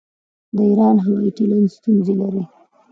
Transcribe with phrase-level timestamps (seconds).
[0.55, 2.43] د ایران هوايي چلند ستونزې لري.